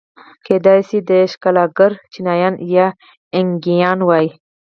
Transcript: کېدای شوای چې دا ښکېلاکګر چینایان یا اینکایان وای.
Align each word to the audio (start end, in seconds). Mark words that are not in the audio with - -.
کېدای 0.45 0.79
شوای 0.81 0.87
چې 0.89 0.97
دا 1.09 1.19
ښکېلاکګر 1.31 1.91
چینایان 2.13 2.55
یا 2.75 2.87
اینکایان 3.37 3.99
وای. 4.03 4.27